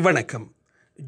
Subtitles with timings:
[0.00, 0.54] வணக்கம்.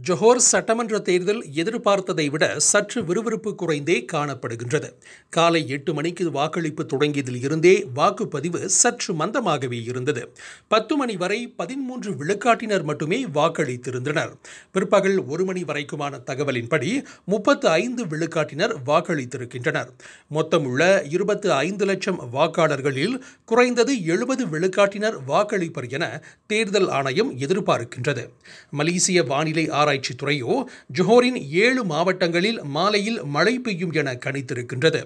[0.06, 4.92] ஜொஹோர் சட்டமன்ற தேர்தல் எதிர்பார்த்ததை விட சற்று விறுவிறுப்பு குறைந்தே காணப்படுகின்றது.
[5.28, 10.32] காலை எட்டு மணிக்கு வாக்களிப்பு தொடங்கியதில் இருந்தே வாக்குப்பதிவு சற்று மந்தமாகவே இருந்தது.
[10.68, 14.32] பத்து மணி வரை பதிமூன்று விழுக்காட்டினர் மட்டுமே வாக்களித்திருந்தனர்.
[14.72, 19.90] பிற்பகல் ஒரு மணி வரைக்குமான தகவலின்படி முப்பத்து ஐந்து விழுக்காட்டினர் வாக்களித்திருக்கின்றனர்.
[20.34, 28.28] மொத்தமுள்ள இருபத்து ஐந்து லட்சம் வாக்காளர்களில் குறைந்தது எழுபது விழுக்காட்டினர் வாக்களிப்பர் என தேர்தல் ஆணையம் எதிர்பார்க்கின்றது.
[28.70, 30.54] மலேசிய வானிலை ஆராய்ச்சி துறையோ
[30.98, 35.02] ஜொஹோரின் ஏழு மாவட்டங்களில் மாலையில் மழை பெய்யும் என கணித்திருக்கின்றது.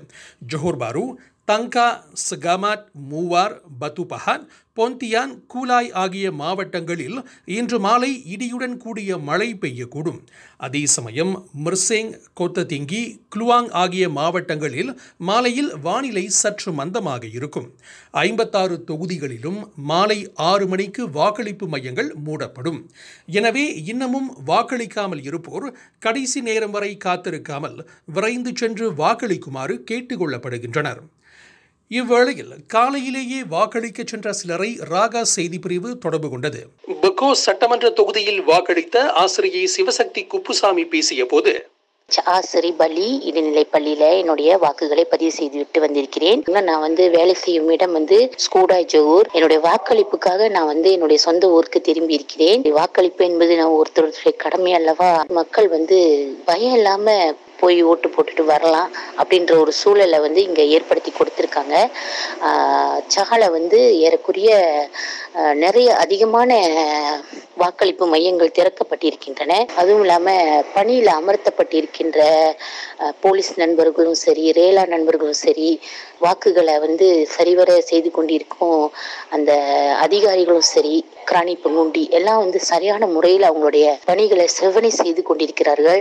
[0.53, 1.05] Johor Bahru
[1.49, 1.89] Tangkak
[2.27, 4.45] Segamat Muar Batu Pahat
[4.77, 7.19] Pontian Kulai ஆகிய மாவட்டங்களில்
[7.57, 10.19] இன்று மாலை இடியுடன் கூடிய மழை பெய்யக்கூடும்.
[10.67, 11.33] அதே சமயம்
[11.65, 12.11] மிர்சேங்
[12.41, 13.03] கொத்ததிங்கி
[13.35, 14.91] குலுவாங் ஆகிய மாவட்டங்களில்
[15.29, 17.69] மாலையில் வானிலை சற்று மந்தமாக இருக்கும்.
[18.25, 19.61] ஐம்பத்தாறு தொகுதிகளிலும்
[19.91, 20.19] மாலை
[20.51, 22.81] ஆறு மணிக்கு வாக்களிப்பு மையங்கள் மூடப்படும்.
[23.39, 25.69] எனவே இன்னமும் வாக்களிக்காமல் இருப்போர்
[26.07, 27.79] கடைசி நேரம் வரை காத்திருக்காமல்
[28.17, 31.03] விரைந்து சென்று வாக்களிக்குமாறு கேட்டுக்கொள்ளப்படுகின்றனர்
[31.91, 36.61] இவ்வேளையில் காலையிலேயே வாக்களிக்க சென்ற சிலரை ராகா செய்தி பிரிவு தொடர்பு கொண்டது.
[37.03, 41.55] பக்கோ சட்டமன்ற தொகுதியில் வாக்களித்த ஆசிரியை சிவசக்தி குப்புசாமி பேசிய போது
[42.25, 46.43] ஆசிரி பள்ளி இடைநிலை பள்ளியில என்னுடைய வாக்குகளை பதிவு செய்து விட்டு வந்திருக்கிறேன்.
[46.47, 49.31] இன்னும் நான் வந்து வேலை செய்யும் இடம் வந்து ஸ்கூடாய் ஜோகூர்.
[49.33, 52.63] என்னுடைய வாக்களிப்புக்காக நான் வந்து என்னுடைய சொந்த ஊருக்கு திரும்பி இருக்கிறேன்.
[52.71, 55.25] வாக்களிப்பு என்பது நான் ஒருத்தருடைய கடமை அல்லவா?
[55.41, 55.99] மக்கள் வந்து
[56.45, 58.91] பயம் இல்லாம போய் ஓட்டு போட்டுட்டு வரலாம்
[59.21, 61.75] அப்படின்ற ஒரு சூழலை வந்து இங்கே ஏற்படுத்தி கொடுத்துருக்காங்க.
[63.17, 64.51] சகலை வந்து ஏறக்குரிய
[65.65, 66.51] நிறைய அதிகமான
[67.63, 69.53] வாக்களிப்பு மையங்கள் திறக்கப்பட்டிருக்கின்றன.
[69.81, 72.21] அதுவும் இல்லாமல் பணியில் அமர்த்தப்பட்டிருக்கின்ற
[73.25, 75.69] போலீஸ் நண்பர்களும் சரி ரேலா நண்பர்களும் சரி
[76.25, 78.85] வாக்குகளை வந்து சரிவர செய்து கொண்டிருக்கும்
[79.37, 79.53] அந்த
[80.07, 80.95] அதிகாரிகளும் சரி
[81.31, 86.01] கிராணி பொன்னுண்டி எல்லாம் வந்து சரியான முறையில் அவங்களுடைய பணிகளை செவ்வனை செய்து கொண்டிருக்கிறார்கள்.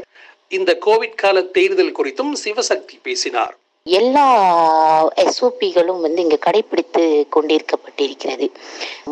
[0.49, 3.53] இந்த கோவிட் கால தேர்தல் குறித்தும் சிவசக்தி பேசினார்.
[3.87, 4.27] எல்லா
[5.23, 7.03] எஸ்ஓபிகளும் வந்து இங்க கடைபிடித்து
[7.35, 8.47] கொண்டிருக்கப்பட்டிருக்கிறது.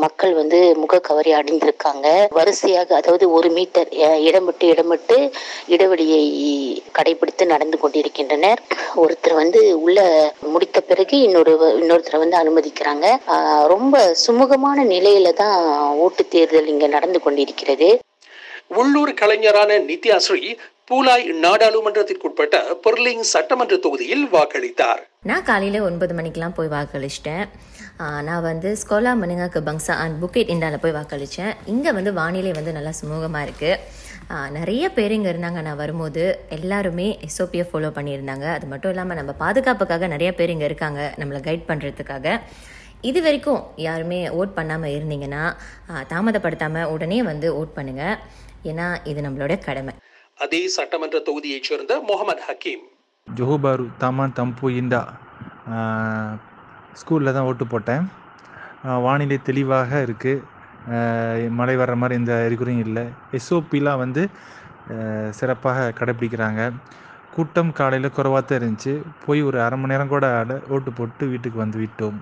[0.03, 2.07] மக்கள் வந்து முகக்கவரி அணிந்திருக்காங்க.
[2.38, 3.90] வரிசையாக அதாவது ஒரு மீட்டர்
[4.28, 5.18] இடம் விட்டு இடம் விட்டு
[5.68, 6.24] இடைவெளியை
[7.00, 8.62] கடைபிடித்து நடந்து கொண்டிருக்கின்றனர்.
[9.03, 10.00] ஒருத்தர் வந்து உள்ள
[10.53, 13.07] முடித்த பிறகு இன்னொரு இன்னொருத்தரை வந்து அனுமதிக்கிறாங்க.
[13.74, 15.59] ரொம்ப சுமூகமான நிலையில தான்
[16.06, 17.91] ஓட்டு தேர்தல் இங்க நடந்து கொண்டிருக்கிறது.
[18.68, 20.57] உள்ளூர் கலைஞரான நித்யாஸ்ரீ
[20.89, 25.01] பூலாய் நாடாளுமன்றத்திற்குட்பட்ட பொருளிங் சட்டமன்ற தொகுதியில் வாக்களித்தார்.
[25.29, 27.45] நான் காலையில் ஒன்பது மணிக்கெலாம் போய் வாக்களிச்சிட்டேன்.
[28.27, 32.94] நான் வந்து ஸ்கோலா மணிங்காக்கு பங்ஸா அண்ட் புக்கெட் இண்டாவில் போய் வாக்களித்தேன் இங்கே வந்து வானிலை வந்து நல்லா
[32.99, 35.59] சுமூகமாக இருக்குது நிறைய பேர் இங்கே இருந்தாங்க.
[35.67, 36.23] நான் வரும்போது
[36.57, 38.45] எல்லாருமே எஸ்ஓபியை ஃபாலோ பண்ணியிருந்தாங்க.
[38.57, 41.01] அது மட்டும் இல்லாமல் நம்ம பாதுகாப்புக்காக நிறைய பேர் இங்கே இருக்காங்க.
[41.21, 42.38] நம்மளை கைட் பண்ணுறதுக்காக
[43.11, 45.44] இது வரைக்கும் யாருமே ஓட் பண்ணாமல் இருந்தீங்கன்னா
[46.13, 48.17] தாமதப்படுத்தாமல் உடனே வந்து ஓட் பண்ணுங்கள்
[48.71, 49.94] ஏன்னா இது நம்மளோட கடமை.
[50.44, 52.84] அதே சட்டமன்ற தொகுதியைச் சேர்ந்த Mohamad Hakim.
[53.28, 55.02] Johor Bahru Taman Tambun Indah
[57.02, 58.04] ஸ்கூலில் தான் ஓட்டு போட்டேன்.
[59.06, 63.06] வானிலை தெளிவாக இருக்குது மழை வர்ற மாதிரி எந்த அறிகுறியும் இல்லை.
[63.38, 64.24] எஸ்ஓபிலாம் வந்து
[65.40, 66.62] சிறப்பாக கடைப்பிடிக்கிறாங்க
[67.36, 68.94] கூட்டம் காலையில் குறைவாக தான் இருந்துச்சு.
[69.25, 70.28] போய் ஒரு அரை மணி நேரம் கூட
[70.75, 72.18] ஓட்டு போட்டு வீட்டுக்கு வந்து விட்டோம்.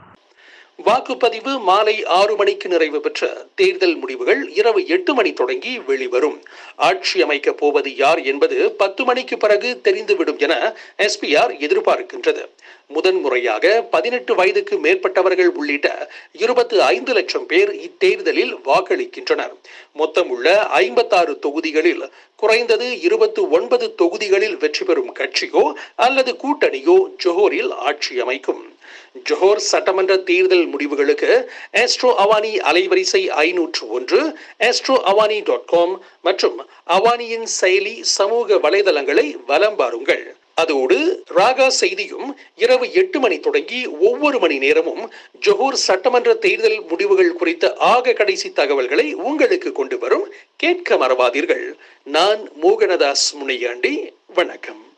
[0.86, 6.44] வாக்குப்பதிவு மாலை ஆறு மணிக்கு நிறைவு பெற்ற தேர்தல் முடிவுகள் இரவு எட்டு மணி தொடங்கி வெளிவரும்.
[6.76, 12.46] ஆட்சி அமைக்க போவது யார் என்பது பத்து மணிக்கு பிறகு தெரிந்துவிடும் என எஸ்பிஆர் எதிர்பார்க்கின்றது.
[12.88, 19.54] முதன்முறையாக பதினெட்டு வயதுக்கு மேற்பட்டவர்கள் உள்ளிட்ட இருபத்தி ஐந்து லட்சம் பேர் இத்தேர்தலில் வாக்களிக்கின்றனர்.
[19.94, 28.20] மொத்தம் உள்ள ஐம்பத்தாறு தொகுதிகளில் குறைந்தது இருபத்தி ஒன்பது தொகுதிகளில் வெற்றி பெறும் கட்சியோ அல்லது கூட்டணியோ ஜொஹோரில் ஆட்சி
[28.20, 28.71] அமைக்கும்.
[29.14, 37.46] ஜொஹோர் சட்டமன்ற தேர்தல் முடிவுகளுக்கு ஆஸ்ட்ரோ அவானி அலைவரிசை ஐநூற்று ஒன்று ஆஸ்ட்ரோ அவானி டாட் காம் மற்றும் அவானியின்
[37.62, 45.12] செயலி சமூக வலைதளங்களை வலம் பாருங்கள் அதோடு ராகா செய்தியும் இரவு எட்டு மணி தொடங்கி ஒவ்வொரு மணி நேரமும்
[45.46, 50.34] ஜொஹூர் சட்டமன்ற தேர்தல் முடிவுகள் குறித்த ஆக கடைசி தகவல்களை உங்களுக்கு கொண்டு வரும்.
[50.56, 51.74] கேட்க மறவாதீர்கள்.
[52.04, 54.14] நான் மோகனதாஸ் முனையாண்டி.
[54.28, 54.91] வணக்கம்.